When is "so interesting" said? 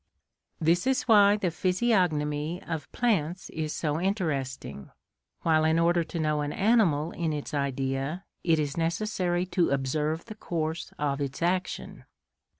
3.71-4.89